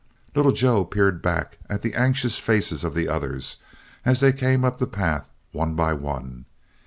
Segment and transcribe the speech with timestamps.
[0.33, 3.57] Little Joe peered back at the anxious faces of the others,
[4.03, 6.45] as they came up the path one by one.